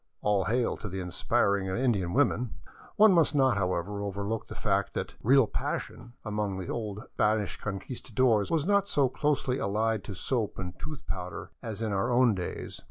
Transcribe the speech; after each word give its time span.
All 0.23 0.45
hail 0.45 0.77
to 0.77 0.89
the 0.89 0.99
inspiring 0.99 1.67
Indian 1.67 2.11
women! 2.13 2.55
One 2.95 3.13
must 3.13 3.35
not, 3.35 3.55
however, 3.55 4.01
overlook 4.01 4.47
the 4.47 4.55
fact 4.55 4.95
that" 4.95 5.13
real 5.21 5.45
passion" 5.45 6.13
among 6.25 6.57
the 6.57 6.69
old 6.69 7.03
Spanish 7.13 7.55
Conquistadores 7.57 8.49
was 8.49 8.65
not 8.65 8.87
so 8.87 9.09
closely 9.09 9.59
allied 9.59 10.03
to 10.05 10.15
soap 10.15 10.57
and 10.57 10.73
tooth 10.79 11.05
powder 11.05 11.51
as 11.61 11.83
in 11.83 11.93
our 11.93 12.09
own 12.11 12.33
days. 12.33 12.79